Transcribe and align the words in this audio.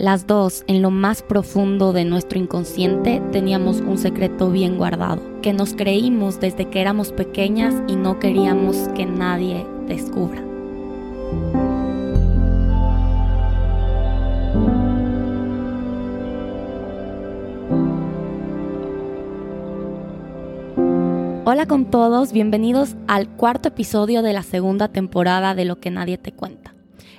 Las 0.00 0.26
dos, 0.26 0.64
en 0.66 0.80
lo 0.80 0.90
más 0.90 1.20
profundo 1.20 1.92
de 1.92 2.06
nuestro 2.06 2.38
inconsciente, 2.38 3.20
teníamos 3.32 3.82
un 3.82 3.98
secreto 3.98 4.50
bien 4.50 4.78
guardado, 4.78 5.20
que 5.42 5.52
nos 5.52 5.74
creímos 5.74 6.40
desde 6.40 6.70
que 6.70 6.80
éramos 6.80 7.12
pequeñas 7.12 7.74
y 7.86 7.96
no 7.96 8.18
queríamos 8.18 8.88
que 8.96 9.04
nadie 9.04 9.66
descubra. 9.88 10.42
Hola 21.44 21.66
con 21.66 21.84
todos, 21.90 22.32
bienvenidos 22.32 22.96
al 23.06 23.28
cuarto 23.28 23.68
episodio 23.68 24.22
de 24.22 24.32
la 24.32 24.44
segunda 24.44 24.88
temporada 24.88 25.54
de 25.54 25.66
Lo 25.66 25.78
que 25.78 25.90
nadie 25.90 26.16
te 26.16 26.32
cuenta. 26.32 26.72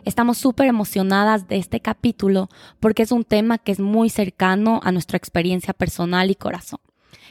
Estamos 0.04 0.40
súper 0.40 0.66
emocionadas 0.66 1.48
de 1.48 1.58
este 1.58 1.80
capítulo 1.80 2.50
porque 2.80 3.04
es 3.04 3.12
un 3.12 3.24
tema 3.24 3.60
que 3.60 3.72
es 3.72 3.80
muy 3.80 4.10
cercano 4.10 4.80
a 4.84 4.92
nuestra 4.92 5.18
experiencia 5.18 5.74
personal 5.74 6.32
y 6.32 6.36
corazón. 6.36 6.80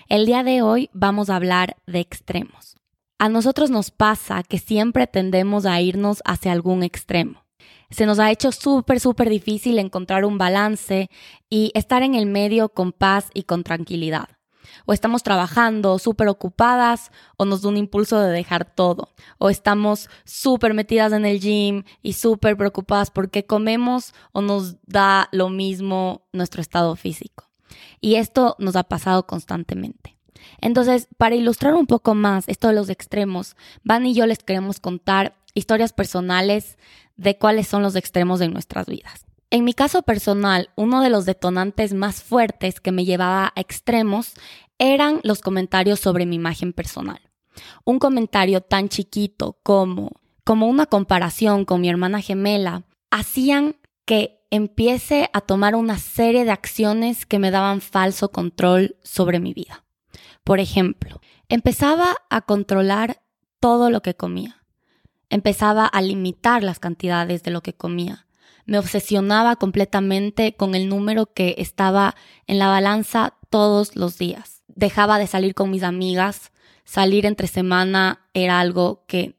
El 0.08 0.24
día 0.24 0.44
de 0.44 0.62
hoy 0.62 0.88
vamos 0.92 1.30
a 1.30 1.36
hablar 1.36 1.76
de 1.86 1.98
extremos. 1.98 2.76
A 3.18 3.28
nosotros 3.28 3.70
nos 3.70 3.90
pasa 3.90 4.42
que 4.44 4.58
siempre 4.58 5.08
tendemos 5.08 5.66
a 5.66 5.80
irnos 5.80 6.22
hacia 6.24 6.52
algún 6.52 6.84
extremo. 6.84 7.44
Se 7.90 8.06
nos 8.06 8.20
ha 8.20 8.30
hecho 8.30 8.52
súper, 8.52 9.00
súper 9.00 9.28
difícil 9.28 9.78
encontrar 9.80 10.24
un 10.24 10.38
balance 10.38 11.10
y 11.48 11.72
estar 11.74 12.04
en 12.04 12.14
el 12.14 12.26
medio 12.26 12.68
con 12.68 12.92
paz 12.92 13.30
y 13.34 13.42
con 13.42 13.64
tranquilidad 13.64 14.39
o 14.86 14.92
estamos 14.92 15.22
trabajando 15.22 15.98
súper 15.98 16.28
ocupadas 16.28 17.10
o 17.36 17.44
nos 17.44 17.62
da 17.62 17.68
un 17.68 17.76
impulso 17.76 18.20
de 18.20 18.30
dejar 18.30 18.64
todo, 18.64 19.08
o 19.38 19.50
estamos 19.50 20.08
súper 20.24 20.74
metidas 20.74 21.12
en 21.12 21.24
el 21.24 21.40
gym 21.40 21.84
y 22.02 22.14
súper 22.14 22.56
preocupadas 22.56 23.10
porque 23.10 23.46
comemos 23.46 24.14
o 24.32 24.42
nos 24.42 24.76
da 24.86 25.28
lo 25.32 25.48
mismo 25.48 26.22
nuestro 26.32 26.60
estado 26.60 26.96
físico. 26.96 27.48
Y 28.00 28.16
esto 28.16 28.56
nos 28.58 28.76
ha 28.76 28.84
pasado 28.84 29.26
constantemente. 29.26 30.16
Entonces, 30.60 31.08
para 31.16 31.34
ilustrar 31.34 31.74
un 31.74 31.86
poco 31.86 32.14
más 32.14 32.48
esto 32.48 32.68
de 32.68 32.74
los 32.74 32.88
extremos, 32.88 33.56
Van 33.84 34.06
y 34.06 34.14
yo 34.14 34.26
les 34.26 34.38
queremos 34.38 34.80
contar 34.80 35.36
historias 35.54 35.92
personales 35.92 36.78
de 37.16 37.36
cuáles 37.36 37.66
son 37.66 37.82
los 37.82 37.96
extremos 37.96 38.38
de 38.38 38.48
nuestras 38.48 38.86
vidas. 38.86 39.26
En 39.52 39.64
mi 39.64 39.74
caso 39.74 40.02
personal, 40.02 40.70
uno 40.76 41.02
de 41.02 41.10
los 41.10 41.26
detonantes 41.26 41.92
más 41.92 42.22
fuertes 42.22 42.80
que 42.80 42.92
me 42.92 43.04
llevaba 43.04 43.46
a 43.46 43.60
extremos 43.60 44.34
eran 44.78 45.18
los 45.24 45.40
comentarios 45.40 45.98
sobre 45.98 46.24
mi 46.24 46.36
imagen 46.36 46.72
personal. 46.72 47.20
Un 47.84 47.98
comentario 47.98 48.60
tan 48.60 48.88
chiquito 48.88 49.58
como, 49.64 50.12
como 50.44 50.68
una 50.68 50.86
comparación 50.86 51.64
con 51.64 51.80
mi 51.80 51.90
hermana 51.90 52.20
gemela 52.20 52.84
hacían 53.10 53.74
que 54.04 54.40
empiece 54.50 55.28
a 55.32 55.40
tomar 55.40 55.74
una 55.74 55.98
serie 55.98 56.44
de 56.44 56.52
acciones 56.52 57.26
que 57.26 57.40
me 57.40 57.50
daban 57.50 57.80
falso 57.80 58.30
control 58.30 58.96
sobre 59.02 59.40
mi 59.40 59.52
vida. 59.52 59.84
Por 60.44 60.60
ejemplo, 60.60 61.20
empezaba 61.48 62.14
a 62.30 62.42
controlar 62.42 63.20
todo 63.58 63.90
lo 63.90 64.00
que 64.00 64.14
comía. 64.14 64.62
Empezaba 65.28 65.86
a 65.86 66.00
limitar 66.02 66.62
las 66.62 66.78
cantidades 66.78 67.42
de 67.42 67.50
lo 67.50 67.62
que 67.62 67.74
comía 67.74 68.28
me 68.70 68.78
obsesionaba 68.78 69.56
completamente 69.56 70.54
con 70.54 70.76
el 70.76 70.88
número 70.88 71.26
que 71.26 71.56
estaba 71.58 72.14
en 72.46 72.60
la 72.60 72.68
balanza 72.68 73.34
todos 73.50 73.96
los 73.96 74.16
días. 74.16 74.62
Dejaba 74.68 75.18
de 75.18 75.26
salir 75.26 75.56
con 75.56 75.72
mis 75.72 75.82
amigas, 75.82 76.52
salir 76.84 77.26
entre 77.26 77.48
semana 77.48 78.28
era 78.32 78.60
algo 78.60 79.02
que 79.08 79.34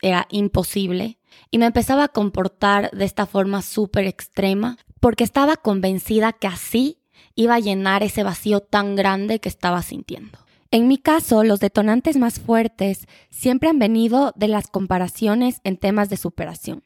era 0.00 0.26
imposible 0.30 1.18
y 1.50 1.58
me 1.58 1.66
empezaba 1.66 2.04
a 2.04 2.08
comportar 2.08 2.90
de 2.92 3.04
esta 3.04 3.26
forma 3.26 3.60
súper 3.60 4.06
extrema 4.06 4.78
porque 4.98 5.24
estaba 5.24 5.56
convencida 5.56 6.32
que 6.32 6.46
así 6.46 7.02
iba 7.34 7.56
a 7.56 7.60
llenar 7.60 8.02
ese 8.02 8.22
vacío 8.22 8.60
tan 8.60 8.96
grande 8.96 9.40
que 9.40 9.50
estaba 9.50 9.82
sintiendo. 9.82 10.38
En 10.72 10.86
mi 10.86 10.98
caso, 10.98 11.42
los 11.42 11.58
detonantes 11.58 12.16
más 12.16 12.38
fuertes 12.38 13.08
siempre 13.28 13.68
han 13.68 13.80
venido 13.80 14.32
de 14.36 14.46
las 14.46 14.68
comparaciones 14.68 15.60
en 15.64 15.76
temas 15.76 16.08
de 16.10 16.16
superación. 16.16 16.84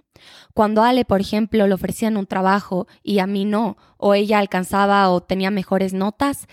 Cuando 0.54 0.82
Ale, 0.82 1.04
por 1.04 1.20
ejemplo, 1.20 1.66
le 1.66 1.74
ofrecían 1.74 2.16
un 2.16 2.26
trabajo 2.26 2.86
y 3.02 3.18
a 3.18 3.26
mí 3.26 3.44
no, 3.44 3.76
o 3.98 4.14
ella 4.14 4.38
alcanzaba 4.38 5.10
o 5.10 5.22
tenía 5.22 5.50
mejores 5.50 5.92
notas, 5.92 6.46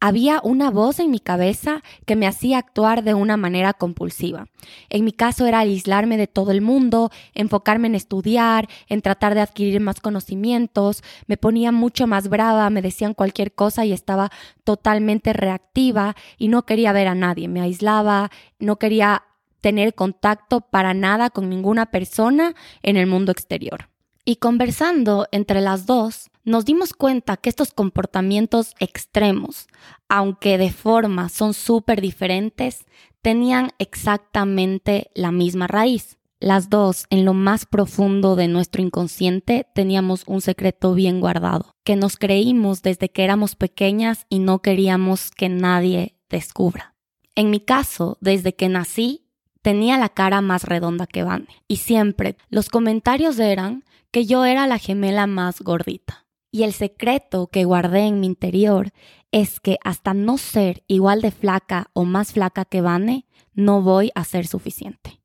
había 0.00 0.40
una 0.42 0.70
voz 0.70 1.00
en 1.00 1.10
mi 1.10 1.20
cabeza 1.20 1.82
que 2.04 2.16
me 2.16 2.26
hacía 2.26 2.58
actuar 2.58 3.02
de 3.02 3.14
una 3.14 3.36
manera 3.36 3.72
compulsiva. 3.72 4.46
En 4.88 5.04
mi 5.04 5.12
caso 5.12 5.46
era 5.46 5.60
aislarme 5.60 6.16
de 6.16 6.26
todo 6.26 6.50
el 6.50 6.60
mundo, 6.60 7.10
enfocarme 7.34 7.88
en 7.88 7.94
estudiar, 7.94 8.68
en 8.88 9.02
tratar 9.02 9.34
de 9.34 9.40
adquirir 9.40 9.80
más 9.80 10.00
conocimientos, 10.00 11.02
me 11.26 11.36
ponía 11.36 11.72
mucho 11.72 12.06
más 12.06 12.28
brava, 12.28 12.68
me 12.70 12.82
decían 12.82 13.14
cualquier 13.14 13.52
cosa 13.54 13.84
y 13.84 13.92
estaba 13.92 14.30
totalmente 14.64 15.32
reactiva 15.32 16.14
y 16.38 16.48
no 16.48 16.66
quería 16.66 16.92
ver 16.92 17.08
a 17.08 17.14
nadie, 17.14 17.48
me 17.48 17.60
aislaba, 17.60 18.30
no 18.58 18.76
quería 18.76 19.22
tener 19.60 19.94
contacto 19.94 20.60
para 20.60 20.94
nada 20.94 21.30
con 21.30 21.48
ninguna 21.48 21.86
persona 21.86 22.54
en 22.82 22.96
el 22.96 23.06
mundo 23.06 23.32
exterior. 23.32 23.88
Y 24.24 24.36
conversando 24.36 25.26
entre 25.32 25.60
las 25.60 25.86
dos, 25.86 26.30
nos 26.46 26.64
dimos 26.64 26.94
cuenta 26.94 27.36
que 27.36 27.50
estos 27.50 27.74
comportamientos 27.74 28.74
extremos, 28.78 29.66
aunque 30.08 30.56
de 30.56 30.70
forma 30.70 31.28
son 31.28 31.52
súper 31.52 32.00
diferentes, 32.00 32.86
tenían 33.20 33.72
exactamente 33.78 35.10
la 35.14 35.32
misma 35.32 35.66
raíz. 35.66 36.16
Las 36.38 36.70
dos, 36.70 37.06
en 37.10 37.24
lo 37.24 37.34
más 37.34 37.66
profundo 37.66 38.36
de 38.36 38.46
nuestro 38.46 38.80
inconsciente, 38.80 39.66
teníamos 39.74 40.22
un 40.26 40.40
secreto 40.40 40.94
bien 40.94 41.20
guardado, 41.20 41.74
que 41.82 41.96
nos 41.96 42.16
creímos 42.16 42.82
desde 42.82 43.08
que 43.08 43.24
éramos 43.24 43.56
pequeñas 43.56 44.26
y 44.28 44.38
no 44.38 44.60
queríamos 44.60 45.30
que 45.32 45.48
nadie 45.48 46.16
descubra. 46.28 46.94
En 47.34 47.50
mi 47.50 47.58
caso, 47.58 48.18
desde 48.20 48.54
que 48.54 48.68
nací, 48.68 49.26
tenía 49.62 49.98
la 49.98 50.10
cara 50.10 50.40
más 50.42 50.62
redonda 50.62 51.08
que 51.08 51.24
Vane. 51.24 51.48
Y 51.66 51.78
siempre 51.78 52.36
los 52.50 52.68
comentarios 52.68 53.40
eran 53.40 53.82
que 54.12 54.26
yo 54.26 54.44
era 54.44 54.68
la 54.68 54.78
gemela 54.78 55.26
más 55.26 55.60
gordita. 55.60 56.25
Y 56.56 56.62
el 56.62 56.72
secreto 56.72 57.48
que 57.48 57.66
guardé 57.66 58.06
en 58.06 58.18
mi 58.18 58.26
interior 58.26 58.90
es 59.30 59.60
que 59.60 59.76
hasta 59.84 60.14
no 60.14 60.38
ser 60.38 60.84
igual 60.86 61.20
de 61.20 61.30
flaca 61.30 61.90
o 61.92 62.06
más 62.06 62.32
flaca 62.32 62.64
que 62.64 62.80
Vane, 62.80 63.26
no 63.52 63.82
voy 63.82 64.10
a 64.14 64.24
ser 64.24 64.46
suficiente. 64.46 65.20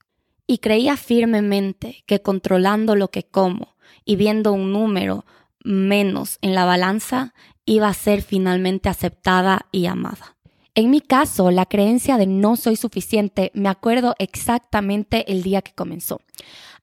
Y 0.45 0.57
creía 0.57 0.97
firmemente 0.97 2.03
que 2.05 2.21
controlando 2.21 2.97
lo 2.97 3.11
que 3.11 3.23
como 3.23 3.77
y 4.03 4.17
viendo 4.17 4.51
un 4.51 4.73
número 4.73 5.23
menos 5.63 6.37
en 6.41 6.53
la 6.53 6.65
balanza, 6.65 7.33
iba 7.63 7.87
a 7.87 7.93
ser 7.93 8.23
finalmente 8.23 8.89
aceptada 8.89 9.67
y 9.71 9.85
amada. 9.85 10.35
En 10.73 10.89
mi 10.89 11.01
caso, 11.01 11.51
la 11.51 11.65
creencia 11.65 12.17
de 12.17 12.27
no 12.27 12.55
soy 12.55 12.77
suficiente, 12.77 13.51
me 13.53 13.67
acuerdo 13.67 14.15
exactamente 14.19 15.29
el 15.29 15.43
día 15.43 15.61
que 15.61 15.73
comenzó. 15.73 16.21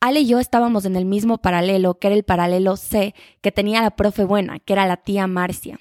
Ale 0.00 0.20
y 0.20 0.26
yo 0.26 0.40
estábamos 0.40 0.84
en 0.84 0.94
el 0.94 1.06
mismo 1.06 1.38
paralelo, 1.38 1.98
que 1.98 2.08
era 2.08 2.16
el 2.16 2.22
paralelo 2.22 2.76
C, 2.76 3.14
que 3.40 3.50
tenía 3.50 3.80
la 3.80 3.90
profe 3.90 4.24
buena, 4.24 4.58
que 4.58 4.74
era 4.74 4.86
la 4.86 4.98
tía 4.98 5.26
Marcia. 5.26 5.80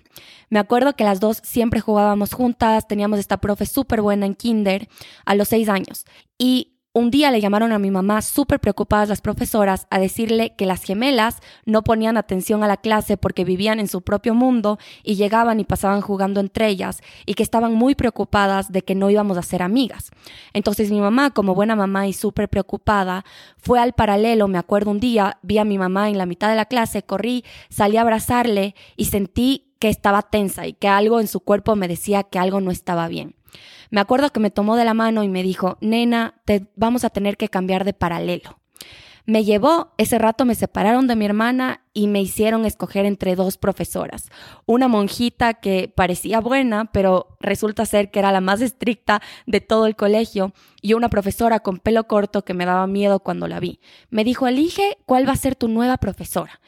Me 0.50 0.60
acuerdo 0.60 0.96
que 0.96 1.04
las 1.04 1.20
dos 1.20 1.42
siempre 1.44 1.82
jugábamos 1.82 2.34
juntas, 2.34 2.88
teníamos 2.88 3.20
esta 3.20 3.38
profe 3.38 3.66
súper 3.66 4.02
buena 4.02 4.26
en 4.26 4.36
kinder 4.36 4.88
a 5.26 5.36
los 5.36 5.50
seis 5.50 5.68
años. 5.68 6.06
Y 6.38 6.77
un 6.98 7.12
día 7.12 7.30
le 7.30 7.42
llamaron 7.42 7.72
a 7.72 7.80
mi 7.80 7.92
mamá 7.92 8.24
súper 8.24 8.60
preocupadas 8.60 9.08
las 9.08 9.22
profesoras 9.22 9.86
a 9.92 10.00
decirle 10.00 10.56
que 10.56 10.66
las 10.66 10.82
gemelas 10.82 11.38
no 11.66 11.84
ponían 11.84 12.18
atención 12.18 12.64
a 12.64 12.68
la 12.68 12.78
clase 12.78 13.18
porque 13.18 13.46
vivían 13.46 13.80
en 13.80 13.88
su 13.88 14.02
propio 14.02 14.34
mundo 14.34 14.80
y 15.04 15.14
llegaban 15.14 15.60
y 15.60 15.64
pasaban 15.64 16.02
jugando 16.02 16.40
entre 16.40 16.68
ellas 16.68 17.02
y 17.28 17.36
que 17.36 17.44
estaban 17.44 17.76
muy 17.76 17.94
preocupadas 17.94 18.72
de 18.72 18.82
que 18.82 18.96
no 18.96 19.12
íbamos 19.12 19.38
a 19.38 19.44
ser 19.44 19.62
amigas. 19.62 20.10
Entonces 20.54 20.90
mi 20.90 21.00
mamá, 21.00 21.30
como 21.30 21.54
buena 21.54 21.76
mamá 21.76 22.08
y 22.08 22.14
súper 22.14 22.50
preocupada, 22.50 23.26
fue 23.58 23.80
al 23.80 23.94
paralelo, 23.94 24.48
me 24.48 24.58
acuerdo 24.58 24.90
un 24.90 25.00
día, 25.00 25.38
vi 25.44 25.60
a 25.60 25.66
mi 25.66 25.78
mamá 25.78 26.10
en 26.10 26.18
la 26.18 26.26
mitad 26.26 26.50
de 26.50 26.56
la 26.56 26.66
clase, 26.66 27.04
corrí, 27.04 27.46
salí 27.70 27.98
a 27.98 28.02
abrazarle 28.02 28.74
y 28.96 29.06
sentí 29.06 29.68
que 29.78 29.90
estaba 29.90 30.24
tensa 30.24 30.66
y 30.66 30.74
que 30.74 30.88
algo 30.88 31.20
en 31.20 31.28
su 31.28 31.42
cuerpo 31.42 31.76
me 31.76 31.88
decía 31.88 32.24
que 32.24 32.40
algo 32.40 32.60
no 32.60 32.72
estaba 32.72 33.08
bien. 33.08 33.37
Me 33.90 34.02
acuerdo 34.02 34.32
que 34.32 34.40
me 34.40 34.52
tomó 34.52 34.76
de 34.76 34.86
la 34.86 34.94
mano 34.94 35.24
y 35.24 35.30
me 35.30 35.44
dijo, 35.44 35.78
nena, 35.82 36.36
te 36.46 36.68
vamos 36.76 37.04
a 37.04 37.10
tener 37.10 37.38
que 37.38 37.50
cambiar 37.50 37.86
de 37.86 37.94
paralelo. 37.94 38.60
Me 39.30 39.44
llevó, 39.44 39.94
ese 39.98 40.18
rato 40.18 40.46
me 40.46 40.56
separaron 40.56 41.06
de 41.08 41.18
mi 41.18 41.26
hermana 41.26 41.82
y 41.94 42.08
me 42.08 42.22
hicieron 42.22 42.66
escoger 42.66 43.06
entre 43.06 43.36
dos 43.36 43.58
profesoras. 43.58 44.30
Una 44.66 44.88
monjita 44.88 45.56
que 45.56 45.92
parecía 45.94 46.40
buena, 46.40 46.86
pero 46.94 47.36
resulta 47.42 47.86
ser 47.86 48.10
que 48.10 48.20
era 48.20 48.32
la 48.32 48.40
más 48.40 48.62
estricta 48.62 49.22
de 49.46 49.60
todo 49.60 49.86
el 49.86 49.98
colegio, 49.98 50.54
y 50.82 50.94
una 50.94 51.10
profesora 51.10 51.60
con 51.60 51.80
pelo 51.80 52.06
corto 52.08 52.46
que 52.46 52.54
me 52.54 52.66
daba 52.66 52.88
miedo 52.88 53.20
cuando 53.20 53.50
la 53.50 53.60
vi. 53.60 53.82
Me 54.10 54.24
dijo, 54.24 54.48
elige 54.48 54.98
cuál 55.06 55.28
va 55.28 55.34
a 55.34 55.36
ser 55.36 55.56
tu 55.56 55.68
nueva 55.68 55.98
profesora. 55.98 56.62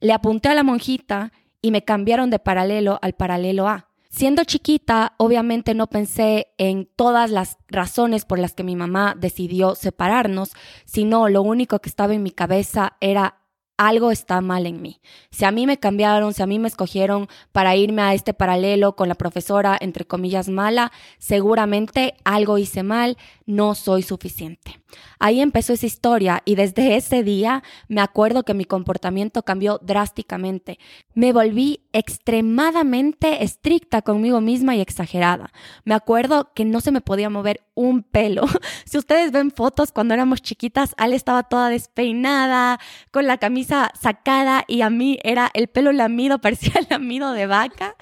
Le 0.00 0.14
apunté 0.14 0.48
a 0.48 0.54
la 0.54 0.62
monjita 0.62 1.32
y 1.60 1.70
me 1.70 1.84
cambiaron 1.84 2.30
de 2.30 2.38
paralelo 2.38 2.98
al 3.02 3.12
paralelo 3.12 3.68
A. 3.68 3.90
Siendo 4.08 4.44
chiquita, 4.44 5.14
obviamente 5.18 5.74
no 5.74 5.88
pensé 5.88 6.48
en 6.58 6.88
todas 6.96 7.30
las 7.30 7.58
razones 7.68 8.24
por 8.24 8.38
las 8.38 8.54
que 8.54 8.64
mi 8.64 8.76
mamá 8.76 9.14
decidió 9.18 9.74
separarnos, 9.74 10.52
sino 10.84 11.28
lo 11.28 11.42
único 11.42 11.80
que 11.80 11.88
estaba 11.88 12.14
en 12.14 12.22
mi 12.22 12.30
cabeza 12.30 12.96
era 13.00 13.40
algo 13.76 14.10
está 14.10 14.40
mal 14.40 14.66
en 14.66 14.80
mí. 14.80 15.00
Si 15.30 15.44
a 15.44 15.50
mí 15.50 15.66
me 15.66 15.78
cambiaron, 15.78 16.32
si 16.32 16.42
a 16.42 16.46
mí 16.46 16.58
me 16.58 16.68
escogieron 16.68 17.28
para 17.52 17.76
irme 17.76 18.02
a 18.02 18.14
este 18.14 18.34
paralelo 18.34 18.96
con 18.96 19.08
la 19.08 19.14
profesora, 19.14 19.76
entre 19.80 20.06
comillas, 20.06 20.48
mala, 20.48 20.92
seguramente 21.18 22.14
algo 22.24 22.58
hice 22.58 22.82
mal, 22.82 23.16
no 23.46 23.74
soy 23.74 24.02
suficiente. 24.02 24.80
Ahí 25.18 25.40
empezó 25.40 25.72
esa 25.72 25.86
historia 25.86 26.42
y 26.44 26.56
desde 26.56 26.96
ese 26.96 27.22
día 27.22 27.62
me 27.88 28.00
acuerdo 28.00 28.42
que 28.42 28.54
mi 28.54 28.64
comportamiento 28.64 29.42
cambió 29.42 29.78
drásticamente. 29.82 30.78
Me 31.14 31.32
volví 31.32 31.80
extremadamente 31.92 33.44
estricta 33.44 34.02
conmigo 34.02 34.40
misma 34.40 34.76
y 34.76 34.80
exagerada. 34.80 35.52
Me 35.84 35.94
acuerdo 35.94 36.52
que 36.54 36.64
no 36.64 36.80
se 36.80 36.90
me 36.90 37.00
podía 37.00 37.30
mover 37.30 37.62
un 37.74 38.02
pelo. 38.02 38.42
Si 38.84 38.98
ustedes 38.98 39.32
ven 39.32 39.50
fotos 39.50 39.90
cuando 39.90 40.14
éramos 40.14 40.42
chiquitas, 40.42 40.94
Ale 40.96 41.16
estaba 41.16 41.42
toda 41.42 41.68
despeinada, 41.68 42.78
con 43.10 43.26
la 43.26 43.38
camisa 43.38 43.90
sacada 44.00 44.64
y 44.68 44.82
a 44.82 44.90
mí 44.90 45.18
era 45.22 45.50
el 45.54 45.68
pelo 45.68 45.92
lamido, 45.92 46.38
parecía 46.40 46.74
lamido 46.88 47.32
de 47.32 47.46
vaca 47.46 47.96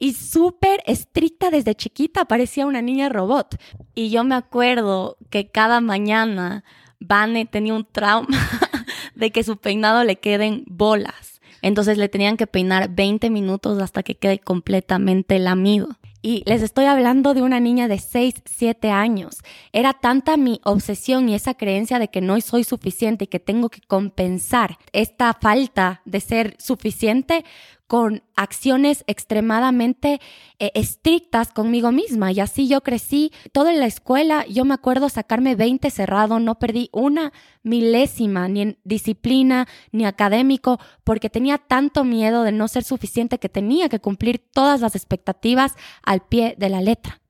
y 0.00 0.14
súper 0.14 0.82
estricta 0.86 1.50
desde 1.50 1.76
chiquita, 1.76 2.24
parecía 2.24 2.66
una 2.66 2.82
niña 2.82 3.10
robot. 3.10 3.60
Y 3.94 4.08
yo 4.08 4.24
me 4.24 4.34
acuerdo 4.34 5.18
que 5.28 5.48
cada 5.48 5.80
mañana 5.80 6.64
Vane 6.98 7.44
tenía 7.44 7.74
un 7.74 7.84
trauma 7.84 8.26
de 9.14 9.30
que 9.30 9.44
su 9.44 9.58
peinado 9.58 10.02
le 10.02 10.16
queden 10.16 10.64
bolas. 10.66 11.40
Entonces 11.62 11.98
le 11.98 12.08
tenían 12.08 12.38
que 12.38 12.46
peinar 12.46 12.88
20 12.88 13.28
minutos 13.28 13.80
hasta 13.80 14.02
que 14.02 14.16
quede 14.16 14.38
completamente 14.38 15.38
lamido. 15.38 15.88
Y 16.22 16.42
les 16.46 16.62
estoy 16.62 16.84
hablando 16.86 17.32
de 17.32 17.42
una 17.42 17.60
niña 17.60 17.88
de 17.88 17.98
6, 17.98 18.34
7 18.44 18.90
años. 18.90 19.38
Era 19.72 19.94
tanta 19.94 20.36
mi 20.36 20.60
obsesión 20.64 21.28
y 21.28 21.34
esa 21.34 21.54
creencia 21.54 21.98
de 21.98 22.08
que 22.08 22.20
no 22.20 22.38
soy 22.40 22.64
suficiente 22.64 23.24
y 23.24 23.28
que 23.28 23.40
tengo 23.40 23.68
que 23.68 23.80
compensar 23.80 24.78
esta 24.92 25.32
falta 25.34 26.02
de 26.04 26.20
ser 26.20 26.56
suficiente 26.58 27.44
con 27.90 28.22
acciones 28.36 29.02
extremadamente 29.08 30.20
eh, 30.60 30.70
estrictas 30.74 31.50
conmigo 31.52 31.90
misma. 31.90 32.30
Y 32.30 32.38
así 32.38 32.68
yo 32.68 32.82
crecí. 32.82 33.32
Todo 33.50 33.68
en 33.68 33.80
la 33.80 33.86
escuela, 33.86 34.46
yo 34.46 34.64
me 34.64 34.74
acuerdo 34.74 35.08
sacarme 35.08 35.56
20 35.56 35.90
cerrado, 35.90 36.38
no 36.38 36.60
perdí 36.60 36.88
una 36.92 37.32
milésima, 37.64 38.46
ni 38.46 38.60
en 38.62 38.78
disciplina, 38.84 39.66
ni 39.90 40.04
académico, 40.04 40.78
porque 41.02 41.30
tenía 41.30 41.58
tanto 41.58 42.04
miedo 42.04 42.44
de 42.44 42.52
no 42.52 42.68
ser 42.68 42.84
suficiente 42.84 43.40
que 43.40 43.48
tenía 43.48 43.88
que 43.88 43.98
cumplir 43.98 44.38
todas 44.38 44.80
las 44.80 44.94
expectativas 44.94 45.74
al 46.04 46.20
pie 46.20 46.54
de 46.56 46.68
la 46.68 46.82
letra. 46.82 47.20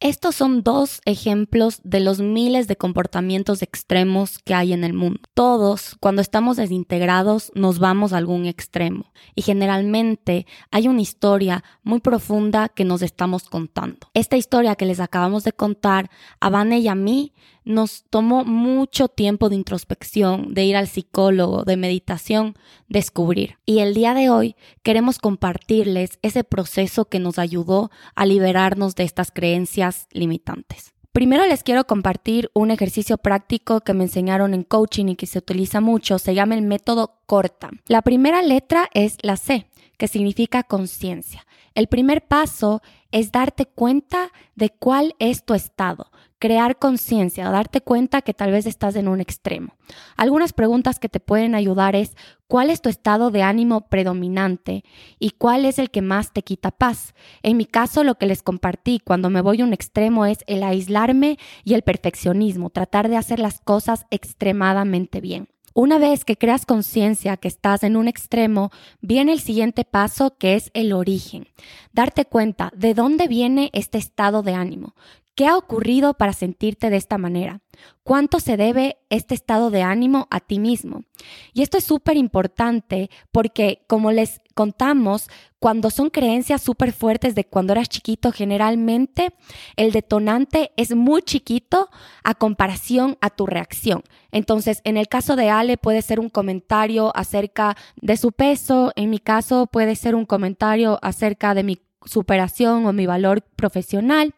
Estos 0.00 0.36
son 0.36 0.62
dos 0.62 1.00
ejemplos 1.06 1.80
de 1.82 1.98
los 1.98 2.20
miles 2.20 2.68
de 2.68 2.76
comportamientos 2.76 3.62
extremos 3.62 4.38
que 4.38 4.54
hay 4.54 4.72
en 4.72 4.84
el 4.84 4.92
mundo. 4.92 5.20
Todos, 5.34 5.96
cuando 5.98 6.22
estamos 6.22 6.56
desintegrados, 6.56 7.50
nos 7.56 7.80
vamos 7.80 8.12
a 8.12 8.18
algún 8.18 8.46
extremo 8.46 9.12
y 9.34 9.42
generalmente 9.42 10.46
hay 10.70 10.86
una 10.86 11.00
historia 11.00 11.64
muy 11.82 11.98
profunda 11.98 12.68
que 12.68 12.84
nos 12.84 13.02
estamos 13.02 13.48
contando. 13.48 14.08
Esta 14.14 14.36
historia 14.36 14.76
que 14.76 14.86
les 14.86 15.00
acabamos 15.00 15.42
de 15.42 15.52
contar 15.52 16.10
a 16.38 16.48
Vane 16.48 16.78
y 16.78 16.86
a 16.86 16.94
mí 16.94 17.32
nos 17.68 18.04
tomó 18.08 18.44
mucho 18.44 19.08
tiempo 19.08 19.50
de 19.50 19.56
introspección, 19.56 20.54
de 20.54 20.64
ir 20.64 20.74
al 20.74 20.88
psicólogo, 20.88 21.64
de 21.64 21.76
meditación, 21.76 22.54
descubrir. 22.88 23.58
Y 23.66 23.80
el 23.80 23.92
día 23.92 24.14
de 24.14 24.30
hoy 24.30 24.56
queremos 24.82 25.18
compartirles 25.18 26.18
ese 26.22 26.44
proceso 26.44 27.04
que 27.04 27.18
nos 27.18 27.38
ayudó 27.38 27.90
a 28.14 28.24
liberarnos 28.24 28.94
de 28.94 29.04
estas 29.04 29.30
creencias 29.30 30.08
limitantes. 30.12 30.94
Primero 31.12 31.44
les 31.46 31.62
quiero 31.62 31.84
compartir 31.84 32.50
un 32.54 32.70
ejercicio 32.70 33.18
práctico 33.18 33.82
que 33.82 33.92
me 33.92 34.04
enseñaron 34.04 34.54
en 34.54 34.62
coaching 34.62 35.06
y 35.08 35.16
que 35.16 35.26
se 35.26 35.38
utiliza 35.38 35.82
mucho. 35.82 36.18
Se 36.18 36.34
llama 36.34 36.54
el 36.54 36.62
método 36.62 37.20
corta. 37.26 37.70
La 37.86 38.00
primera 38.00 38.40
letra 38.40 38.88
es 38.94 39.18
la 39.20 39.36
C, 39.36 39.68
que 39.98 40.08
significa 40.08 40.62
conciencia. 40.62 41.46
El 41.74 41.88
primer 41.88 42.26
paso 42.26 42.80
es 43.12 43.30
darte 43.30 43.66
cuenta 43.66 44.30
de 44.54 44.70
cuál 44.70 45.14
es 45.18 45.44
tu 45.44 45.54
estado, 45.54 46.10
crear 46.38 46.78
conciencia, 46.78 47.50
darte 47.50 47.80
cuenta 47.80 48.22
que 48.22 48.34
tal 48.34 48.52
vez 48.52 48.66
estás 48.66 48.96
en 48.96 49.08
un 49.08 49.20
extremo. 49.20 49.74
Algunas 50.16 50.52
preguntas 50.52 50.98
que 50.98 51.08
te 51.08 51.20
pueden 51.20 51.54
ayudar 51.54 51.96
es 51.96 52.16
cuál 52.46 52.70
es 52.70 52.80
tu 52.80 52.88
estado 52.88 53.30
de 53.30 53.42
ánimo 53.42 53.88
predominante 53.88 54.84
y 55.18 55.30
cuál 55.30 55.64
es 55.64 55.78
el 55.78 55.90
que 55.90 56.02
más 56.02 56.32
te 56.32 56.42
quita 56.42 56.70
paz. 56.70 57.14
En 57.42 57.56
mi 57.56 57.66
caso, 57.66 58.04
lo 58.04 58.16
que 58.16 58.26
les 58.26 58.42
compartí 58.42 59.00
cuando 59.00 59.30
me 59.30 59.40
voy 59.40 59.60
a 59.60 59.64
un 59.64 59.72
extremo 59.72 60.26
es 60.26 60.38
el 60.46 60.62
aislarme 60.62 61.38
y 61.64 61.74
el 61.74 61.82
perfeccionismo, 61.82 62.70
tratar 62.70 63.08
de 63.08 63.16
hacer 63.16 63.40
las 63.40 63.60
cosas 63.60 64.06
extremadamente 64.10 65.20
bien. 65.20 65.48
Una 65.80 65.98
vez 65.98 66.24
que 66.24 66.36
creas 66.36 66.66
conciencia 66.66 67.36
que 67.36 67.46
estás 67.46 67.84
en 67.84 67.96
un 67.96 68.08
extremo, 68.08 68.72
viene 69.00 69.30
el 69.32 69.38
siguiente 69.38 69.84
paso 69.84 70.36
que 70.36 70.56
es 70.56 70.72
el 70.74 70.92
origen. 70.92 71.46
Darte 71.92 72.24
cuenta 72.24 72.72
de 72.74 72.94
dónde 72.94 73.28
viene 73.28 73.70
este 73.72 73.96
estado 73.96 74.42
de 74.42 74.54
ánimo, 74.54 74.96
¿Qué 75.38 75.46
ha 75.46 75.56
ocurrido 75.56 76.14
para 76.14 76.32
sentirte 76.32 76.90
de 76.90 76.96
esta 76.96 77.16
manera? 77.16 77.60
¿Cuánto 78.02 78.40
se 78.40 78.56
debe 78.56 78.96
este 79.08 79.36
estado 79.36 79.70
de 79.70 79.82
ánimo 79.82 80.26
a 80.32 80.40
ti 80.40 80.58
mismo? 80.58 81.04
Y 81.52 81.62
esto 81.62 81.78
es 81.78 81.84
súper 81.84 82.16
importante 82.16 83.08
porque, 83.30 83.84
como 83.86 84.10
les 84.10 84.40
contamos, 84.56 85.28
cuando 85.60 85.90
son 85.90 86.10
creencias 86.10 86.60
súper 86.60 86.92
fuertes 86.92 87.36
de 87.36 87.44
cuando 87.44 87.72
eras 87.72 87.88
chiquito, 87.88 88.32
generalmente 88.32 89.32
el 89.76 89.92
detonante 89.92 90.72
es 90.76 90.96
muy 90.96 91.22
chiquito 91.22 91.88
a 92.24 92.34
comparación 92.34 93.16
a 93.20 93.30
tu 93.30 93.46
reacción. 93.46 94.02
Entonces, 94.32 94.80
en 94.82 94.96
el 94.96 95.06
caso 95.06 95.36
de 95.36 95.50
Ale 95.50 95.76
puede 95.76 96.02
ser 96.02 96.18
un 96.18 96.30
comentario 96.30 97.16
acerca 97.16 97.76
de 97.94 98.16
su 98.16 98.32
peso, 98.32 98.90
en 98.96 99.08
mi 99.08 99.20
caso 99.20 99.68
puede 99.68 99.94
ser 99.94 100.16
un 100.16 100.24
comentario 100.24 100.98
acerca 101.00 101.54
de 101.54 101.62
mi 101.62 101.76
superación 102.08 102.86
o 102.86 102.92
mi 102.92 103.06
valor 103.06 103.42
profesional. 103.42 104.34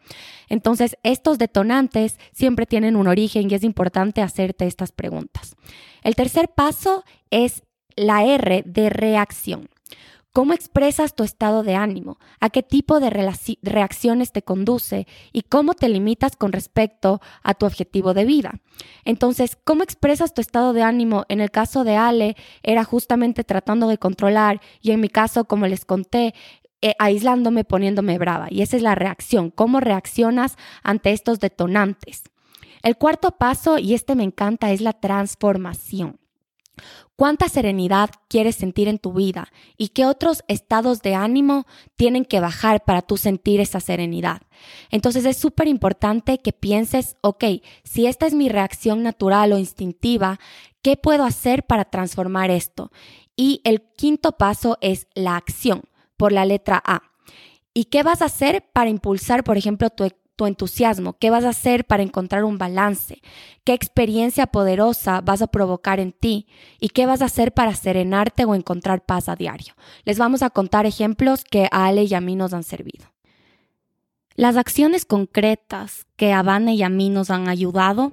Entonces, 0.49 0.97
estos 1.03 1.37
detonantes 1.37 2.19
siempre 2.31 2.65
tienen 2.65 2.95
un 2.95 3.07
origen 3.07 3.49
y 3.49 3.55
es 3.55 3.63
importante 3.63 4.21
hacerte 4.21 4.67
estas 4.67 4.91
preguntas. 4.91 5.55
El 6.03 6.15
tercer 6.15 6.49
paso 6.49 7.03
es 7.29 7.63
la 7.95 8.25
R 8.25 8.63
de 8.65 8.89
reacción. 8.89 9.69
¿Cómo 10.33 10.53
expresas 10.53 11.13
tu 11.13 11.25
estado 11.25 11.61
de 11.61 11.75
ánimo? 11.75 12.17
¿A 12.39 12.49
qué 12.49 12.63
tipo 12.63 13.01
de 13.01 13.09
reacciones 13.09 14.31
te 14.31 14.41
conduce? 14.41 15.05
¿Y 15.33 15.41
cómo 15.41 15.73
te 15.73 15.89
limitas 15.89 16.37
con 16.37 16.53
respecto 16.53 17.19
a 17.43 17.53
tu 17.53 17.65
objetivo 17.65 18.13
de 18.13 18.23
vida? 18.23 18.61
Entonces, 19.03 19.57
¿cómo 19.61 19.83
expresas 19.83 20.33
tu 20.33 20.39
estado 20.39 20.71
de 20.71 20.83
ánimo? 20.83 21.25
En 21.27 21.41
el 21.41 21.51
caso 21.51 21.83
de 21.83 21.97
Ale, 21.97 22.37
era 22.63 22.85
justamente 22.85 23.43
tratando 23.43 23.89
de 23.89 23.97
controlar 23.97 24.61
y 24.81 24.91
en 24.91 25.01
mi 25.01 25.09
caso, 25.09 25.43
como 25.43 25.67
les 25.67 25.83
conté, 25.83 26.33
eh, 26.81 26.95
aislándome, 26.99 27.63
poniéndome 27.63 28.17
brava. 28.17 28.47
Y 28.49 28.61
esa 28.61 28.77
es 28.77 28.83
la 28.83 28.95
reacción, 28.95 29.51
cómo 29.51 29.79
reaccionas 29.79 30.57
ante 30.83 31.11
estos 31.11 31.39
detonantes. 31.39 32.23
El 32.81 32.97
cuarto 32.97 33.31
paso, 33.31 33.77
y 33.77 33.93
este 33.93 34.15
me 34.15 34.23
encanta, 34.23 34.71
es 34.71 34.81
la 34.81 34.93
transformación. 34.93 36.19
¿Cuánta 37.15 37.49
serenidad 37.49 38.09
quieres 38.27 38.55
sentir 38.55 38.87
en 38.87 38.97
tu 38.97 39.13
vida 39.13 39.51
y 39.77 39.89
qué 39.89 40.07
otros 40.07 40.43
estados 40.47 41.03
de 41.03 41.13
ánimo 41.13 41.67
tienen 41.95 42.25
que 42.25 42.39
bajar 42.39 42.83
para 42.83 43.03
tú 43.03 43.17
sentir 43.17 43.59
esa 43.59 43.79
serenidad? 43.79 44.41
Entonces 44.89 45.25
es 45.25 45.37
súper 45.37 45.67
importante 45.67 46.39
que 46.39 46.51
pienses, 46.51 47.17
ok, 47.21 47.43
si 47.83 48.07
esta 48.07 48.25
es 48.25 48.33
mi 48.33 48.49
reacción 48.49 49.03
natural 49.03 49.53
o 49.53 49.59
instintiva, 49.59 50.39
¿qué 50.81 50.97
puedo 50.97 51.23
hacer 51.23 51.63
para 51.63 51.85
transformar 51.85 52.49
esto? 52.49 52.91
Y 53.35 53.61
el 53.65 53.83
quinto 53.83 54.31
paso 54.31 54.79
es 54.81 55.07
la 55.13 55.35
acción 55.35 55.83
por 56.21 56.31
la 56.31 56.45
letra 56.45 56.79
A. 56.85 57.01
¿Y 57.73 57.85
qué 57.85 58.03
vas 58.03 58.21
a 58.21 58.25
hacer 58.25 58.63
para 58.73 58.91
impulsar, 58.91 59.43
por 59.43 59.57
ejemplo, 59.57 59.89
tu, 59.89 60.07
tu 60.35 60.45
entusiasmo? 60.45 61.13
¿Qué 61.13 61.31
vas 61.31 61.45
a 61.45 61.49
hacer 61.49 61.85
para 61.85 62.03
encontrar 62.03 62.43
un 62.43 62.59
balance? 62.59 63.23
¿Qué 63.63 63.73
experiencia 63.73 64.45
poderosa 64.45 65.21
vas 65.21 65.41
a 65.41 65.47
provocar 65.47 65.99
en 65.99 66.11
ti? 66.11 66.45
¿Y 66.79 66.89
qué 66.89 67.07
vas 67.07 67.23
a 67.23 67.25
hacer 67.25 67.55
para 67.55 67.73
serenarte 67.73 68.45
o 68.45 68.53
encontrar 68.53 69.03
paz 69.03 69.29
a 69.29 69.35
diario? 69.35 69.73
Les 70.03 70.19
vamos 70.19 70.43
a 70.43 70.51
contar 70.51 70.85
ejemplos 70.85 71.43
que 71.43 71.67
a 71.71 71.87
Ale 71.87 72.03
y 72.03 72.13
a 72.13 72.21
mí 72.21 72.35
nos 72.35 72.53
han 72.53 72.63
servido. 72.63 73.07
Las 74.35 74.57
acciones 74.57 75.05
concretas 75.05 76.05
que 76.17 76.33
a 76.33 76.43
Vane 76.43 76.75
y 76.75 76.83
a 76.83 76.89
mí 76.89 77.09
nos 77.09 77.31
han 77.31 77.49
ayudado 77.49 78.11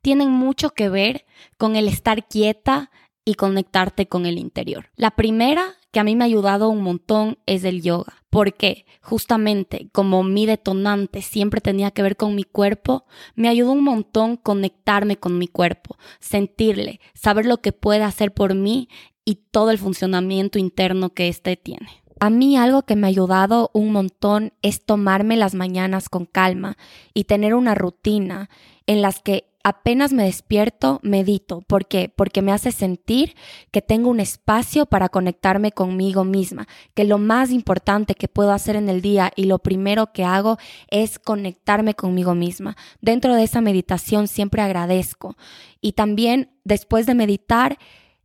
tienen 0.00 0.30
mucho 0.30 0.70
que 0.70 0.88
ver 0.88 1.26
con 1.56 1.74
el 1.74 1.88
estar 1.88 2.28
quieta 2.28 2.92
y 3.24 3.34
conectarte 3.34 4.06
con 4.06 4.26
el 4.26 4.38
interior. 4.38 4.90
La 4.94 5.10
primera 5.10 5.74
que 5.90 6.00
a 6.00 6.04
mí 6.04 6.16
me 6.16 6.24
ha 6.24 6.26
ayudado 6.26 6.68
un 6.68 6.82
montón 6.82 7.38
es 7.46 7.64
el 7.64 7.82
yoga. 7.82 8.14
Porque 8.30 8.84
justamente 9.00 9.88
como 9.92 10.22
mi 10.22 10.44
detonante 10.44 11.22
siempre 11.22 11.60
tenía 11.60 11.90
que 11.90 12.02
ver 12.02 12.16
con 12.16 12.34
mi 12.34 12.44
cuerpo, 12.44 13.06
me 13.34 13.48
ayudó 13.48 13.72
un 13.72 13.84
montón 13.84 14.36
conectarme 14.36 15.16
con 15.16 15.38
mi 15.38 15.48
cuerpo, 15.48 15.96
sentirle, 16.20 17.00
saber 17.14 17.46
lo 17.46 17.62
que 17.62 17.72
puede 17.72 18.02
hacer 18.02 18.32
por 18.32 18.54
mí 18.54 18.88
y 19.24 19.36
todo 19.50 19.70
el 19.70 19.78
funcionamiento 19.78 20.58
interno 20.58 21.10
que 21.10 21.28
éste 21.28 21.56
tiene. 21.56 21.88
A 22.20 22.30
mí 22.30 22.56
algo 22.56 22.82
que 22.82 22.96
me 22.96 23.06
ha 23.06 23.08
ayudado 23.08 23.70
un 23.72 23.92
montón 23.92 24.52
es 24.60 24.84
tomarme 24.84 25.36
las 25.36 25.54
mañanas 25.54 26.08
con 26.08 26.26
calma 26.26 26.76
y 27.14 27.24
tener 27.24 27.54
una 27.54 27.74
rutina 27.74 28.50
en 28.86 29.02
las 29.02 29.20
que 29.20 29.47
apenas 29.64 30.12
me 30.12 30.24
despierto, 30.24 31.00
medito. 31.02 31.62
¿Por 31.62 31.86
qué? 31.86 32.12
Porque 32.14 32.42
me 32.42 32.52
hace 32.52 32.72
sentir 32.72 33.34
que 33.70 33.82
tengo 33.82 34.10
un 34.10 34.20
espacio 34.20 34.86
para 34.86 35.08
conectarme 35.08 35.72
conmigo 35.72 36.24
misma, 36.24 36.68
que 36.94 37.04
lo 37.04 37.18
más 37.18 37.50
importante 37.50 38.14
que 38.14 38.28
puedo 38.28 38.52
hacer 38.52 38.76
en 38.76 38.88
el 38.88 39.02
día 39.02 39.32
y 39.36 39.44
lo 39.44 39.58
primero 39.58 40.12
que 40.12 40.24
hago 40.24 40.58
es 40.90 41.18
conectarme 41.18 41.94
conmigo 41.94 42.34
misma. 42.34 42.76
Dentro 43.00 43.34
de 43.34 43.44
esa 43.44 43.60
meditación 43.60 44.28
siempre 44.28 44.62
agradezco. 44.62 45.36
Y 45.80 45.92
también 45.92 46.50
después 46.64 47.06
de 47.06 47.14
meditar, 47.14 47.78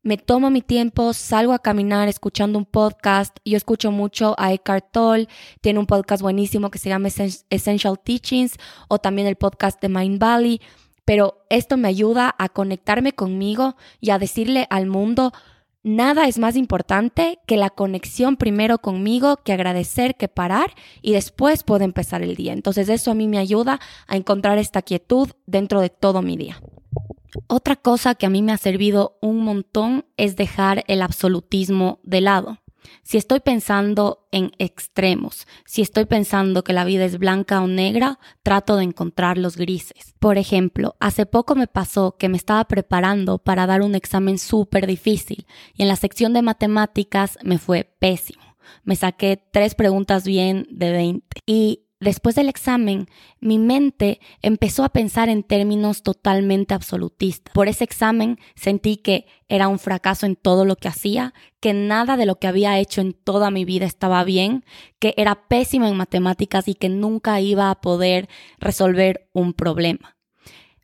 me 0.06 0.18
tomo 0.18 0.50
mi 0.50 0.62
tiempo, 0.62 1.14
salgo 1.14 1.54
a 1.54 1.60
caminar 1.60 2.10
escuchando 2.10 2.60
un 2.60 2.66
podcast. 2.66 3.38
Yo 3.46 3.56
escucho 3.56 3.90
mucho 3.90 4.36
a 4.38 4.52
Eckhart 4.52 4.92
Tolle, 4.92 5.30
tiene 5.62 5.80
un 5.80 5.86
podcast 5.86 6.22
buenísimo 6.22 6.70
que 6.70 6.78
se 6.78 6.90
llama 6.90 7.08
Essential 7.50 7.98
Teachings 7.98 8.58
o 8.90 9.00
también 9.00 9.30
el 9.30 9.38
podcast 9.38 9.82
de 9.82 9.88
Mind 9.88 10.20
Valley. 10.20 10.60
Pero 11.06 11.46
esto 11.50 11.78
me 11.78 11.88
ayuda 11.88 12.34
a 12.38 12.50
conectarme 12.50 13.14
conmigo 13.14 13.76
y 14.00 14.12
a 14.12 14.20
decirle 14.20 14.68
al 14.70 14.88
mundo, 14.88 15.34
nada 15.84 16.28
es 16.28 16.40
más 16.40 16.56
importante 16.56 17.40
que 17.46 17.58
la 17.58 17.70
conexión 17.70 18.38
primero 18.38 18.80
conmigo, 18.80 19.38
que 19.38 19.54
agradecer, 19.54 20.16
que 20.16 20.30
parar 20.30 20.74
y 21.02 21.14
después 21.14 21.64
puedo 21.64 21.84
empezar 21.84 22.22
el 22.22 22.36
día. 22.36 22.54
Entonces 22.54 22.90
eso 22.90 23.12
a 23.12 23.16
mí 23.16 23.28
me 23.28 23.38
ayuda 23.38 23.80
a 24.08 24.16
encontrar 24.16 24.58
esta 24.58 24.82
quietud 24.82 25.30
dentro 25.46 25.82
de 25.82 25.90
todo 25.90 26.22
mi 26.22 26.38
día. 26.38 26.62
Otra 27.48 27.76
cosa 27.76 28.16
que 28.16 28.26
a 28.26 28.30
mí 28.30 28.42
me 28.42 28.52
ha 28.52 28.58
servido 28.58 29.18
un 29.22 29.40
montón 29.40 30.06
es 30.18 30.36
dejar 30.36 30.84
el 30.88 31.02
absolutismo 31.02 32.00
de 32.04 32.22
lado. 32.22 32.63
Si 33.04 33.18
estoy 33.18 33.40
pensando 33.40 34.28
en 34.32 34.52
extremos, 34.60 35.48
si 35.66 35.82
estoy 35.82 36.06
pensando 36.06 36.64
que 36.64 36.74
la 36.74 36.86
vida 36.86 37.06
es 37.06 37.18
blanca 37.18 37.62
o 37.62 37.68
negra, 37.68 38.20
trato 38.44 38.76
de 38.78 38.84
encontrar 38.84 39.38
los 39.38 39.58
grises. 39.58 40.16
Por 40.20 40.38
ejemplo, 40.38 40.96
hace 41.00 41.26
poco 41.26 41.56
me 41.56 41.68
pasó 41.68 42.16
que 42.18 42.30
me 42.30 42.38
estaba 42.38 42.66
preparando 42.66 43.38
para 43.38 43.68
dar 43.68 43.82
un 43.82 43.96
examen 43.96 44.38
súper 44.38 44.88
difícil 44.88 45.46
y 45.74 45.84
en 45.84 45.88
la 45.88 45.96
sección 45.96 46.34
de 46.34 46.42
matemáticas 46.42 47.38
me 47.44 47.58
fue 47.58 47.90
pésimo. 48.00 48.44
Me 48.84 48.96
saqué 48.96 49.42
tres 49.52 49.76
preguntas 49.76 50.26
bien 50.26 50.68
de 50.70 50.92
20 50.92 51.40
y 51.46 51.83
Después 52.04 52.36
del 52.36 52.50
examen, 52.50 53.08
mi 53.40 53.58
mente 53.58 54.20
empezó 54.42 54.84
a 54.84 54.90
pensar 54.90 55.30
en 55.30 55.42
términos 55.42 56.04
totalmente 56.04 56.74
absolutistas. 56.74 57.54
Por 57.54 57.70
ese 57.70 57.86
examen 57.86 58.40
sentí 58.56 58.98
que 58.98 59.26
era 59.48 59.70
un 59.70 59.80
fracaso 59.80 60.26
en 60.26 60.36
todo 60.36 60.66
lo 60.66 60.76
que 60.76 60.90
hacía, 60.90 61.34
que 61.62 61.74
nada 61.74 62.18
de 62.18 62.26
lo 62.26 62.40
que 62.40 62.48
había 62.48 62.78
hecho 62.78 63.00
en 63.00 63.14
toda 63.14 63.52
mi 63.52 63.64
vida 63.64 63.86
estaba 63.86 64.22
bien, 64.26 64.66
que 65.00 65.14
era 65.16 65.48
pésimo 65.48 65.88
en 65.88 65.96
matemáticas 65.96 66.68
y 66.68 66.76
que 66.76 66.90
nunca 66.90 67.40
iba 67.40 67.70
a 67.70 67.80
poder 67.80 68.28
resolver 68.60 69.30
un 69.32 69.54
problema. 69.54 70.18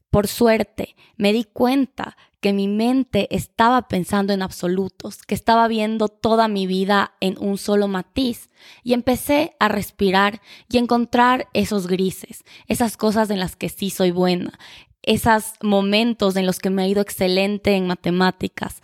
Por 0.10 0.28
suerte, 0.28 0.96
me 1.18 1.34
di 1.34 1.44
cuenta 1.44 2.16
que 2.40 2.54
mi 2.54 2.68
mente 2.68 3.28
estaba 3.36 3.88
pensando 3.88 4.34
en 4.34 4.42
absolutos, 4.42 5.24
que 5.24 5.36
estaba 5.36 5.68
viendo 5.68 6.08
toda 6.08 6.48
mi 6.48 6.68
vida 6.68 7.14
en 7.20 7.36
un 7.40 7.58
solo 7.58 7.88
matiz 7.88 8.50
y 8.84 8.94
empecé 8.94 9.56
a 9.60 9.68
respirar 9.68 10.42
y 10.70 10.78
encontrar 10.78 11.50
esos 11.54 11.88
grises, 11.88 12.44
esas 12.68 12.98
cosas 12.98 13.30
en 13.30 13.40
las 13.40 13.56
que 13.56 13.70
sí 13.70 13.90
soy 13.90 14.12
buena, 14.12 14.58
esos 15.02 15.54
momentos 15.62 16.36
en 16.36 16.46
los 16.46 16.60
que 16.60 16.70
me 16.70 16.84
ha 16.84 16.88
ido 16.88 17.02
excelente 17.02 17.76
en 17.76 17.88
matemáticas. 17.88 18.82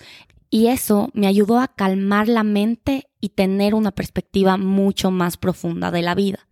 Y 0.49 0.67
eso 0.67 1.09
me 1.13 1.27
ayudó 1.27 1.59
a 1.59 1.67
calmar 1.67 2.27
la 2.27 2.43
mente 2.43 3.09
y 3.19 3.29
tener 3.29 3.73
una 3.73 3.91
perspectiva 3.91 4.57
mucho 4.57 5.11
más 5.11 5.37
profunda 5.37 5.91
de 5.91 6.01
la 6.01 6.15
vida. 6.15 6.47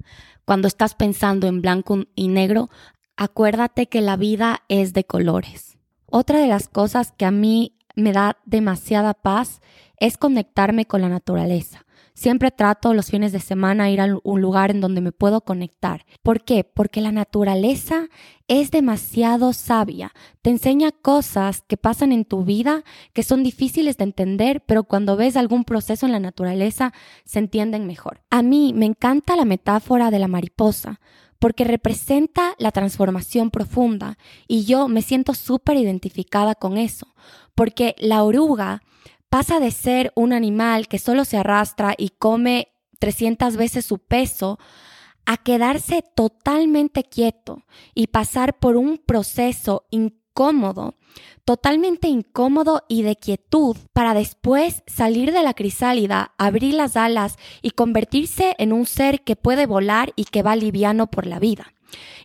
Cuando 0.46 0.68
estás 0.68 0.96
pensando 0.96 1.48
en 1.48 1.62
blanco 1.62 2.04
y 2.16 2.28
negro, 2.28 2.70
acuérdate 3.16 3.88
que 3.88 4.02
la 4.02 4.18
vida 4.18 4.64
es 4.68 4.94
de 4.94 5.06
colores 5.06 5.73
otra 6.15 6.38
de 6.38 6.48
las 6.48 6.67
cosas 6.67 7.12
que 7.12 7.25
a 7.25 7.32
mí 7.32 7.75
me 7.96 8.13
da 8.13 8.38
demasiada 8.46 9.15
paz 9.15 9.62
es 9.98 10.15
conectarme 10.17 10.86
con 10.86 11.01
la 11.01 11.10
naturaleza. 11.10 11.88
Siempre 12.13 12.51
trato 12.51 12.93
los 12.93 13.08
fines 13.08 13.32
de 13.32 13.39
semana 13.39 13.89
ir 13.89 14.00
a 14.00 14.20
un 14.24 14.39
lugar 14.39 14.70
en 14.70 14.79
donde 14.79 15.01
me 15.01 15.12
puedo 15.12 15.41
conectar. 15.41 16.05
¿Por 16.22 16.43
qué? 16.43 16.63
Porque 16.63 17.01
la 17.01 17.12
naturaleza 17.12 18.10
es 18.48 18.70
demasiado 18.70 19.53
sabia. 19.53 20.13
Te 20.43 20.51
enseña 20.51 20.91
cosas 20.91 21.63
que 21.67 21.77
pasan 21.77 22.12
en 22.12 22.25
tu 22.25 22.43
vida 22.43 22.84
que 23.13 23.24
son 23.24 23.41
difíciles 23.41 23.98
de 23.98 24.03
entender, 24.03 24.62
pero 24.67 24.84
cuando 24.84 25.17
ves 25.17 25.36
algún 25.36 25.63
proceso 25.63 26.05
en 26.05 26.12
la 26.12 26.20
naturaleza 26.20 26.93
se 27.25 27.39
entienden 27.39 27.88
mejor. 27.88 28.22
A 28.29 28.43
mí 28.43 28.72
me 28.75 28.86
encanta 28.86 29.36
la 29.36 29.46
metáfora 29.46 30.12
de 30.12 30.20
la 30.20 30.27
mariposa 30.27 31.00
porque 31.44 31.66
representa 31.66 32.56
la 32.58 32.72
transformación 32.72 33.52
profunda 33.52 34.18
y 34.48 34.64
yo 34.64 34.88
me 34.88 35.02
siento 35.02 35.34
súper 35.34 35.76
identificada 35.76 36.56
con 36.56 36.78
eso, 36.78 37.14
porque 37.54 37.96
la 38.00 38.24
oruga 38.24 38.82
pasa 39.28 39.60
de 39.60 39.72
ser 39.72 40.14
un 40.16 40.32
animal 40.32 40.88
que 40.88 41.00
solo 41.00 41.26
se 41.26 41.36
arrastra 41.36 41.96
y 41.98 42.12
come 42.12 42.70
300 43.00 43.58
veces 43.58 43.84
su 43.84 44.00
peso 44.00 44.58
a 45.26 45.36
quedarse 45.36 46.02
totalmente 46.16 47.04
quieto 47.04 47.66
y 47.94 48.08
pasar 48.08 48.58
por 48.58 48.78
un 48.78 48.98
proceso 48.98 49.86
incómodo 50.34 50.96
totalmente 51.46 52.08
incómodo 52.08 52.84
y 52.88 53.04
de 53.04 53.18
quietud, 53.18 53.75
para 53.92 54.13
después 54.13 54.84
salir 54.88 55.32
de 55.34 55.44
la 55.44 55.54
crisálida, 55.54 56.34
abrir 56.38 56.74
las 56.74 56.96
alas 56.96 57.36
y 57.62 57.72
convertirse 57.72 58.56
en 58.58 58.72
un 58.72 58.86
ser 58.86 59.22
que 59.22 59.36
puede 59.36 59.66
volar 59.66 60.13
y 60.16 60.24
que 60.25 60.42
va 60.42 60.56
liviano 60.56 61.08
por 61.08 61.28
la 61.28 61.40
vida. 61.40 61.74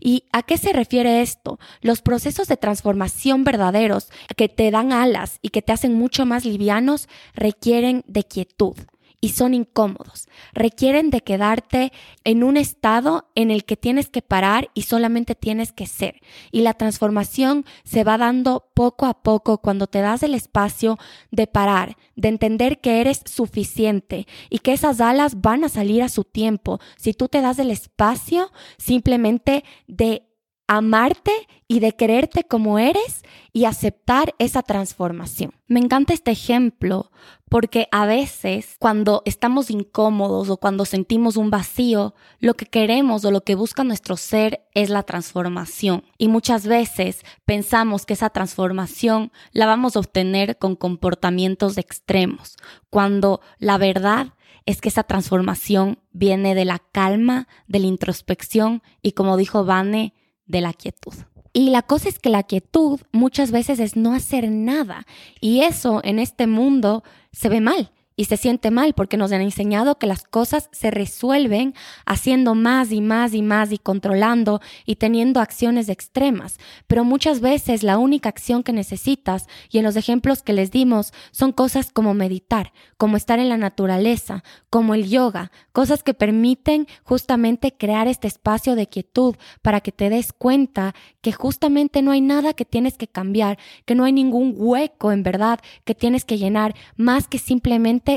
¿Y 0.00 0.24
a 0.32 0.42
qué 0.42 0.56
se 0.56 0.72
refiere 0.72 1.20
esto? 1.20 1.58
Los 1.82 2.00
procesos 2.00 2.48
de 2.48 2.56
transformación 2.56 3.44
verdaderos 3.44 4.08
que 4.36 4.48
te 4.48 4.70
dan 4.70 4.92
alas 4.92 5.40
y 5.42 5.48
que 5.50 5.60
te 5.60 5.72
hacen 5.72 5.94
mucho 5.94 6.24
más 6.24 6.44
livianos 6.44 7.08
requieren 7.34 8.04
de 8.06 8.24
quietud 8.24 8.76
y 9.20 9.30
son 9.30 9.54
incómodos. 9.54 10.28
Requieren 10.52 11.10
de 11.10 11.20
quedarte 11.20 11.92
en 12.24 12.44
un 12.44 12.56
estado 12.56 13.28
en 13.34 13.50
el 13.50 13.64
que 13.64 13.76
tienes 13.76 14.08
que 14.08 14.22
parar 14.22 14.70
y 14.74 14.82
solamente 14.82 15.34
tienes 15.34 15.72
que 15.72 15.86
ser. 15.86 16.20
Y 16.52 16.60
la 16.60 16.74
transformación 16.74 17.64
se 17.84 18.04
va 18.04 18.18
dando 18.18 18.68
poco 18.74 19.06
a 19.06 19.22
poco 19.22 19.58
cuando 19.58 19.86
te 19.88 20.00
das 20.00 20.22
el 20.22 20.34
espacio 20.34 20.98
de 21.30 21.46
parar, 21.46 21.96
de 22.14 22.28
entender 22.28 22.80
que 22.80 23.00
eres 23.00 23.22
suficiente 23.24 24.26
y 24.50 24.60
que 24.60 24.72
esas 24.72 25.00
alas 25.00 25.40
van 25.40 25.64
a 25.64 25.68
salir 25.68 26.02
a 26.02 26.08
su 26.08 26.24
tiempo. 26.24 26.78
Si 26.96 27.12
tú 27.12 27.28
te 27.28 27.40
das 27.40 27.58
el 27.58 27.70
espacio 27.70 28.52
simplemente 28.76 29.64
de 29.88 30.27
amarte 30.68 31.32
y 31.66 31.80
de 31.80 31.96
quererte 31.96 32.44
como 32.44 32.78
eres 32.78 33.22
y 33.52 33.64
aceptar 33.64 34.34
esa 34.38 34.62
transformación. 34.62 35.52
Me 35.66 35.80
encanta 35.80 36.12
este 36.12 36.30
ejemplo 36.30 37.10
porque 37.48 37.88
a 37.90 38.06
veces 38.06 38.76
cuando 38.78 39.22
estamos 39.24 39.70
incómodos 39.70 40.50
o 40.50 40.58
cuando 40.58 40.84
sentimos 40.84 41.36
un 41.36 41.50
vacío, 41.50 42.14
lo 42.38 42.54
que 42.54 42.66
queremos 42.66 43.24
o 43.24 43.30
lo 43.30 43.40
que 43.40 43.54
busca 43.54 43.82
nuestro 43.82 44.16
ser 44.16 44.66
es 44.74 44.90
la 44.90 45.02
transformación. 45.02 46.04
Y 46.18 46.28
muchas 46.28 46.66
veces 46.66 47.22
pensamos 47.46 48.06
que 48.06 48.14
esa 48.14 48.30
transformación 48.30 49.32
la 49.52 49.66
vamos 49.66 49.96
a 49.96 50.00
obtener 50.00 50.58
con 50.58 50.76
comportamientos 50.76 51.78
extremos, 51.78 52.56
cuando 52.90 53.40
la 53.58 53.78
verdad 53.78 54.34
es 54.66 54.82
que 54.82 54.90
esa 54.90 55.02
transformación 55.02 55.98
viene 56.12 56.54
de 56.54 56.66
la 56.66 56.78
calma, 56.78 57.48
de 57.68 57.78
la 57.78 57.86
introspección 57.86 58.82
y 59.00 59.12
como 59.12 59.38
dijo 59.38 59.64
Vane, 59.64 60.12
de 60.48 60.60
la 60.60 60.72
quietud. 60.72 61.14
Y 61.52 61.70
la 61.70 61.82
cosa 61.82 62.08
es 62.08 62.18
que 62.18 62.28
la 62.28 62.42
quietud 62.42 63.00
muchas 63.12 63.50
veces 63.50 63.78
es 63.78 63.96
no 63.96 64.12
hacer 64.12 64.50
nada. 64.50 65.06
Y 65.40 65.60
eso 65.60 66.00
en 66.04 66.18
este 66.18 66.46
mundo 66.46 67.04
se 67.32 67.48
ve 67.48 67.60
mal 67.60 67.90
y 68.18 68.24
se 68.24 68.36
siente 68.36 68.72
mal 68.72 68.94
porque 68.94 69.16
nos 69.16 69.30
han 69.30 69.42
enseñado 69.42 69.96
que 69.96 70.08
las 70.08 70.24
cosas 70.24 70.68
se 70.72 70.90
resuelven 70.90 71.72
haciendo 72.04 72.56
más 72.56 72.90
y 72.90 73.00
más 73.00 73.32
y 73.32 73.42
más 73.42 73.70
y 73.70 73.78
controlando 73.78 74.60
y 74.84 74.96
teniendo 74.96 75.40
acciones 75.40 75.88
extremas. 75.88 76.58
Pero 76.88 77.04
muchas 77.04 77.40
veces 77.40 77.84
la 77.84 77.96
única 77.96 78.28
acción 78.28 78.64
que 78.64 78.72
necesitas, 78.72 79.46
y 79.70 79.78
en 79.78 79.84
los 79.84 79.94
ejemplos 79.94 80.42
que 80.42 80.52
les 80.52 80.72
dimos, 80.72 81.12
son 81.30 81.52
cosas 81.52 81.92
como 81.92 82.12
meditar, 82.12 82.72
como 82.96 83.16
estar 83.16 83.38
en 83.38 83.48
la 83.48 83.56
naturaleza, 83.56 84.42
como 84.68 84.94
el 84.94 85.08
yoga, 85.08 85.52
cosas 85.70 86.02
que 86.02 86.12
permiten 86.12 86.88
justamente 87.04 87.76
crear 87.76 88.08
este 88.08 88.26
espacio 88.26 88.74
de 88.74 88.88
quietud 88.88 89.36
para 89.62 89.80
que 89.80 89.92
te 89.92 90.10
des 90.10 90.32
cuenta 90.32 90.92
que 91.20 91.30
justamente 91.30 92.02
no 92.02 92.10
hay 92.10 92.20
nada 92.20 92.52
que 92.52 92.64
tienes 92.64 92.98
que 92.98 93.06
cambiar, 93.06 93.58
que 93.84 93.94
no 93.94 94.02
hay 94.02 94.12
ningún 94.12 94.54
hueco 94.56 95.12
en 95.12 95.22
verdad 95.22 95.60
que 95.84 95.94
tienes 95.94 96.24
que 96.24 96.36
llenar 96.36 96.74
más 96.96 97.28
que 97.28 97.38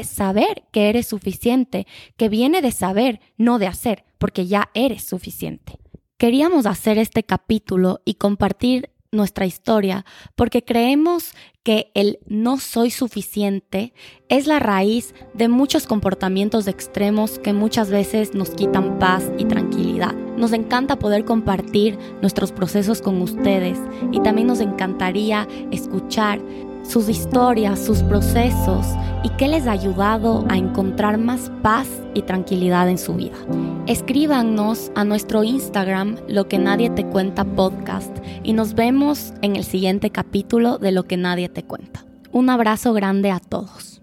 saber 0.03 0.63
que 0.71 0.89
eres 0.89 1.07
suficiente, 1.07 1.86
que 2.17 2.29
viene 2.29 2.62
de 2.62 2.71
saber, 2.71 3.19
no 3.38 3.60
de 3.60 3.67
hacer, 3.67 4.05
porque 4.17 4.48
ya 4.48 4.69
eres 4.74 5.03
suficiente. 5.03 5.77
Queríamos 6.17 6.65
hacer 6.65 6.98
este 6.98 7.24
capítulo 7.24 8.01
y 8.05 8.15
compartir 8.15 8.91
nuestra 9.12 9.45
historia 9.45 10.05
porque 10.36 10.63
creemos 10.63 11.33
que 11.63 11.91
el 11.93 12.19
no 12.25 12.57
soy 12.57 12.89
suficiente 12.89 13.93
es 14.29 14.48
la 14.48 14.60
raíz 14.60 15.13
de 15.33 15.48
muchos 15.48 15.86
comportamientos 15.86 16.67
extremos 16.67 17.38
que 17.38 17.53
muchas 17.53 17.89
veces 17.89 18.33
nos 18.33 18.51
quitan 18.51 18.98
paz 19.00 19.29
y 19.38 19.45
tranquilidad. 19.45 20.15
Nos 20.38 20.53
encanta 20.53 20.98
poder 20.98 21.25
compartir 21.25 22.00
nuestros 22.21 22.51
procesos 22.51 23.01
con 23.01 23.21
ustedes 23.21 23.77
y 24.12 24.21
también 24.21 24.48
nos 24.48 24.60
encantaría 24.60 25.48
escuchar 25.71 26.41
sus 26.91 27.07
historias, 27.07 27.79
sus 27.79 28.03
procesos 28.03 28.86
y 29.24 29.29
qué 29.29 29.48
les 29.48 29.65
ha 29.65 29.71
ayudado 29.71 30.45
a 30.50 30.57
encontrar 30.57 31.17
más 31.17 31.50
paz 31.62 31.88
y 32.13 32.24
tranquilidad 32.24 32.89
en 32.89 32.98
su 32.98 33.13
vida. 33.13 33.38
Escríbanos 33.88 34.91
a 34.93 35.05
nuestro 35.05 35.43
Instagram 35.43 36.17
Lo 36.27 36.50
que 36.50 36.60
nadie 36.60 36.89
te 36.89 37.05
cuenta 37.05 37.45
podcast 37.45 38.13
y 38.43 38.51
nos 38.51 38.74
vemos 38.74 39.33
en 39.41 39.55
el 39.55 39.63
siguiente 39.63 40.10
capítulo 40.10 40.79
de 40.79 40.91
Lo 40.91 41.03
que 41.03 41.15
nadie 41.15 41.48
te 41.48 41.63
cuenta. 41.63 42.05
Un 42.33 42.50
abrazo 42.50 42.91
grande 42.91 43.31
a 43.31 43.39
todos. 43.39 44.00